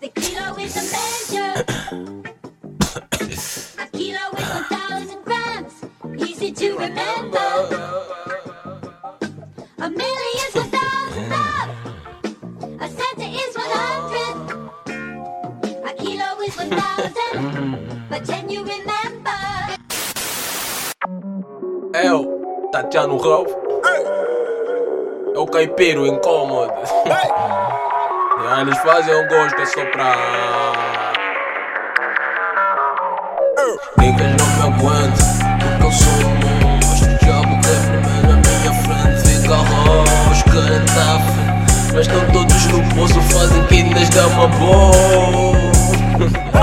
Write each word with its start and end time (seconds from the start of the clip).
The 0.00 0.08
kilo 0.08 0.56
is 0.56 0.76
a 0.76 0.84
measure. 0.96 1.54
a 3.78 3.86
kilo 3.92 4.24
is 4.38 4.48
a 4.48 4.64
thousand 4.72 5.22
grams. 5.24 5.74
Easy 6.26 6.50
to 6.52 6.72
remember. 6.78 7.48
A 9.78 9.90
million 9.90 10.48
is 10.48 10.56
a 10.56 10.60
one 10.60 10.70
thousand 10.70 11.32
of. 11.36 11.68
A 12.80 12.88
cent 12.88 13.18
is 13.18 13.54
one 13.54 13.72
hundred. 13.76 14.36
A 15.84 15.92
kilo 15.92 16.40
is 16.48 16.56
one 16.56 16.70
thousand. 16.70 18.08
But 18.08 18.24
can 18.26 18.48
you 18.48 18.64
remember? 18.64 19.40
É 21.92 22.10
o 22.14 22.70
Tatiano 22.72 23.18
Ralph. 23.18 23.54
É 25.34 25.38
o 25.38 25.46
caipiro 25.46 26.06
incômodo. 26.06 26.72
Ah, 28.42 28.62
Eles 28.62 28.78
fazem 28.78 29.14
um 29.14 29.28
gosto, 29.28 29.60
é 29.60 29.66
só 29.66 29.84
pra. 29.86 30.16
Niggas 33.98 34.36
não 34.36 34.46
me 34.46 34.76
aguentam, 34.76 35.26
porque 35.58 35.84
eu 35.84 35.92
sou 35.92 36.12
um 36.14 36.74
monstro. 36.74 37.18
Diabo 37.18 37.60
que 37.60 37.68
é 37.68 38.00
primeiro 38.00 38.28
na 38.28 38.36
minha 38.36 38.72
frente, 38.82 39.28
fica 39.28 40.50
querem 40.50 40.84
tá 40.86 41.20
Mas 41.94 42.08
não 42.08 42.30
todos 42.32 42.66
no 42.66 42.94
poço 42.94 43.20
fazem 43.20 43.62
que 43.66 43.74
ainda 43.74 44.00
dá 44.14 44.26
uma 44.28 44.48
boa. 44.48 45.59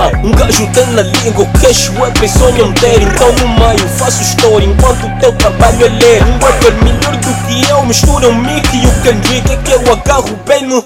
Ah, 0.00 0.12
um 0.22 0.30
gajo 0.30 0.64
tem 0.72 0.86
na 0.92 1.02
língua, 1.02 1.44
o 1.44 1.58
queixo 1.58 1.92
é 2.04 2.10
bem 2.20 2.28
sonho 2.28 2.72
ter 2.74 3.02
Então 3.02 3.32
no 3.32 3.48
meio 3.58 3.88
faço 3.96 4.22
história 4.22 4.64
enquanto 4.64 5.04
o 5.04 5.18
teu 5.18 5.32
trabalho 5.32 5.86
é 5.86 5.88
ler. 5.88 6.22
Um 6.22 6.38
rapper 6.38 6.72
melhor 6.84 7.16
do 7.16 7.34
que 7.46 7.68
eu, 7.68 7.84
mistura 7.84 8.28
o 8.28 8.34
Mickey 8.34 8.84
e 8.84 8.86
o 8.86 9.02
Kendrick. 9.02 9.52
É 9.52 9.56
que 9.56 9.72
eu 9.72 9.92
agarro 9.92 10.38
bem 10.46 10.62
no... 10.66 10.84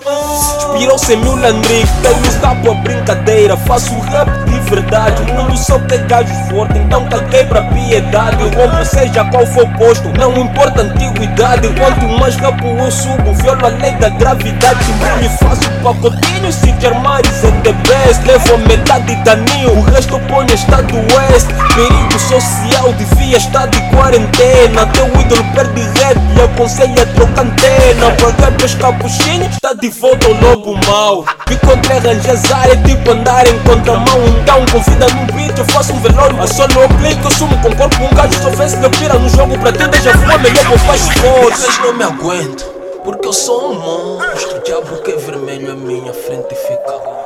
Inspirou-se 0.72 1.14
mil 1.16 1.36
Landrick, 1.36 1.88
tenho 2.02 2.26
rap 2.26 2.70
a 2.70 2.74
brincadeira 2.76 3.56
Faço 3.58 3.92
rap 4.00 4.28
de 4.46 4.61
verdade, 4.72 5.22
o 5.22 5.34
mundo 5.34 5.56
só 5.56 5.78
tem 5.80 6.04
gajos 6.06 6.36
fortes 6.48 6.76
Então 6.78 7.04
caguei 7.06 7.44
pra 7.44 7.62
piedade, 7.62 8.42
eu 8.42 8.50
rompo 8.50 8.84
seja 8.84 9.24
qual 9.26 9.46
for 9.46 9.64
o 9.64 9.78
posto 9.78 10.08
Não 10.18 10.36
importa 10.38 10.80
a 10.80 10.84
antiguidade, 10.84 11.68
quanto 11.78 12.08
mais 12.18 12.36
rapo 12.36 12.66
eu 12.66 12.90
subo 12.90 13.34
Violo 13.34 13.66
a 13.66 13.68
lei 13.68 13.92
da 13.96 14.08
gravidade, 14.08 14.84
me 15.20 15.28
faço 15.28 15.70
pacotinho 15.82 16.50
Se 16.52 16.72
armares 16.86 17.44
em 17.44 17.60
the 17.60 17.72
best, 17.72 18.26
levo 18.26 18.54
a 18.54 18.58
metade 18.58 19.14
da 19.16 19.36
Nil 19.36 19.72
O 19.76 19.82
resto 19.82 20.18
põe 20.28 20.46
estado 20.46 20.94
West 21.14 21.48
Perigo 21.74 22.18
social, 22.18 22.92
devia 22.92 23.38
estar 23.38 23.66
de 23.66 23.80
quarentena. 23.88 24.84
Teu 24.92 25.06
ídolo 25.18 25.42
perde 25.54 25.80
rap 25.98 26.18
e 26.36 26.40
aconselha 26.42 27.06
trocar 27.06 27.46
antena. 27.46 28.10
Pagar 28.20 28.52
teus 28.58 28.74
capuchinhos, 28.74 29.54
está 29.54 29.72
de 29.72 29.88
volta 29.88 30.26
ao 30.26 30.34
lobo 30.34 30.78
mau 30.86 31.24
Me 31.48 31.54
encontrei 31.54 31.96
arranjar 31.96 32.68
é 32.68 32.76
tipo 32.76 33.10
andar 33.10 33.46
em 33.46 33.58
contramão. 33.60 34.18
Então 34.42 34.61
convida 34.66 35.06
num 35.08 35.26
beat, 35.26 35.58
eu 35.58 35.64
faço 35.66 35.92
um 35.92 36.00
velório 36.00 36.40
A 36.42 36.46
só 36.46 36.66
no 36.68 36.88
clique, 36.98 37.24
eu 37.24 37.30
sumo 37.30 37.58
com 37.58 37.68
o 37.68 37.76
corpo 37.76 38.02
Um 38.02 38.14
gajo 38.14 38.42
só 38.42 38.50
fez 38.50 38.74
que 38.74 38.88
pira 38.98 39.14
no 39.18 39.28
jogo 39.28 39.58
pra 39.58 39.72
ti 39.72 39.86
Deixa 39.88 40.12
fuma, 40.12 40.38
melhor 40.38 40.64
vou 40.64 40.78
faz 40.78 41.08
força 41.08 41.56
Vocês 41.56 41.78
não 41.78 41.92
me 41.94 42.04
aguentam, 42.04 42.82
porque 43.04 43.26
eu 43.26 43.32
sou 43.32 43.72
um 43.72 43.80
monstro. 43.80 44.62
Diabo 44.64 44.96
que 45.02 45.10
é 45.10 45.16
vermelho 45.16 45.72
à 45.72 45.74
minha 45.74 46.12
frente 46.12 46.54
fica. 46.54 47.22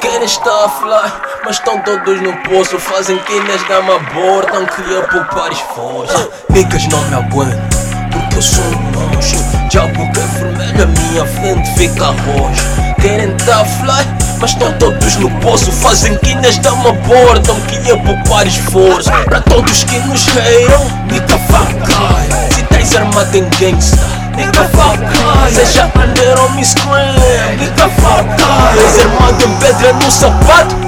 Querem 0.00 0.24
estar 0.24 0.64
a 0.64 0.68
fly, 0.68 1.12
mas 1.44 1.56
estão 1.56 1.80
todos 1.80 2.20
no 2.20 2.32
poço. 2.44 2.78
Fazem 2.78 3.18
quinas 3.18 3.62
da 3.66 3.78
abortam, 3.78 4.66
queria 4.66 5.02
poupar 5.02 5.50
esforço. 5.50 6.30
Niggas 6.50 6.86
não 6.86 7.02
me 7.08 7.14
aguentam, 7.16 7.58
porque 8.12 8.36
eu 8.36 8.42
sou 8.42 8.64
um 8.64 9.12
monstro. 9.14 9.40
Diabo 9.68 10.12
que 10.12 10.20
é 10.20 10.24
vermelho 10.24 10.82
à 10.82 10.86
minha 10.86 11.26
frente 11.26 11.74
fica 11.76 12.06
roxo. 12.06 12.64
Querem 13.00 13.34
estar 13.34 13.60
a 13.60 13.64
fly, 13.64 14.27
mas 14.40 14.50
estão 14.50 14.72
todos 14.74 15.16
no 15.16 15.30
poço. 15.40 15.70
Fazem 15.72 16.16
quinas 16.18 16.58
da 16.58 16.70
abortam, 16.70 17.60
queria 17.62 17.96
poupar 17.96 18.46
esforço. 18.46 19.10
Para 19.24 19.40
todos 19.42 19.84
que 19.84 19.98
nos 20.00 20.26
reiam, 20.26 20.86
nigga 21.10 21.38
fuck 21.50 21.72
guy. 21.74 22.54
Se 22.54 22.62
tens 22.64 22.96
armado 22.96 23.36
em 23.36 23.48
gangsta. 23.58 23.98
Nigga 24.36 24.68
fuck 24.68 24.98
guy. 24.98 25.54
Seja 25.54 25.90
under 25.96 26.40
ou 26.40 26.50
me 26.50 26.64
scream 26.64 27.14
Nigga 27.58 27.88
fuck 27.88 28.24
guy. 28.36 28.78
Tens 28.78 28.98
armado 29.04 29.44
em 29.44 29.56
pedra 29.58 29.92
no 29.94 30.10
sapato 30.10 30.87